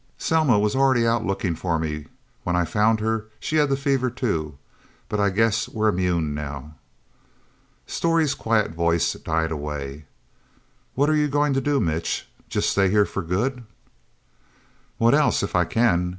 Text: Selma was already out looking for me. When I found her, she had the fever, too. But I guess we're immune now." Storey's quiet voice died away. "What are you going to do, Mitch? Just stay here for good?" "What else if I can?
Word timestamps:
Selma 0.17 0.57
was 0.57 0.75
already 0.75 1.05
out 1.05 1.27
looking 1.27 1.53
for 1.53 1.77
me. 1.77 2.07
When 2.43 2.55
I 2.55 2.65
found 2.65 2.99
her, 3.01 3.27
she 3.39 3.57
had 3.57 3.69
the 3.69 3.77
fever, 3.77 4.09
too. 4.09 4.57
But 5.07 5.19
I 5.19 5.29
guess 5.29 5.69
we're 5.69 5.89
immune 5.89 6.33
now." 6.33 6.73
Storey's 7.85 8.33
quiet 8.33 8.71
voice 8.71 9.13
died 9.13 9.51
away. 9.51 10.05
"What 10.95 11.07
are 11.07 11.15
you 11.15 11.27
going 11.27 11.53
to 11.53 11.61
do, 11.61 11.79
Mitch? 11.79 12.27
Just 12.49 12.71
stay 12.71 12.89
here 12.89 13.05
for 13.05 13.21
good?" 13.21 13.63
"What 14.97 15.13
else 15.13 15.43
if 15.43 15.55
I 15.55 15.65
can? 15.65 16.09